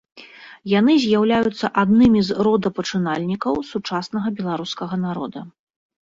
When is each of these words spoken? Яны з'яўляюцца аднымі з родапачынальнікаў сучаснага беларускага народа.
Яны 0.79 0.93
з'яўляюцца 1.01 1.67
аднымі 1.81 2.23
з 2.29 2.37
родапачынальнікаў 2.47 3.59
сучаснага 3.71 4.27
беларускага 4.39 4.95
народа. 5.05 5.39